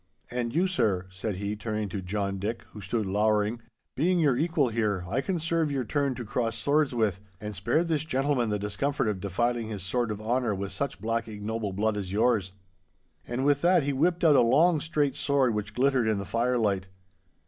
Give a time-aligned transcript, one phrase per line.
[0.31, 3.61] And you, sir,' said he, turning to John Dick, who stood lowering,
[3.95, 8.03] 'being your equal here, I can serve your turn to cross swords with—and spare this
[8.03, 12.11] gentleman the discomfort of defiling his sword of honour with such black ignoble blood as
[12.11, 12.53] yours.'
[13.27, 16.89] And with that he whipped out a long, straight sword which glittered in the firelight.